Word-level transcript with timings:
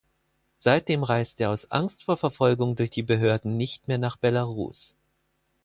Seitdem 0.55 1.03
reist 1.03 1.39
er 1.41 1.51
aus 1.51 1.69
Angst 1.69 2.05
vor 2.05 2.17
Verfolgung 2.17 2.75
durch 2.75 2.89
die 2.89 3.03
Behörden 3.03 3.55
nicht 3.55 3.87
mehr 3.87 3.99
nach 3.99 4.17
Belarus. 4.17 4.95